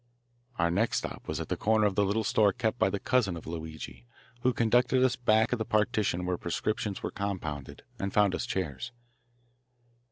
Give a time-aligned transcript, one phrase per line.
[0.57, 3.37] Our next stop was at the corner at the little store kept by the cousin
[3.37, 4.07] of Luigi,
[4.41, 8.93] who conducted us back of the partition where prescriptions were compounded, and found us chairs.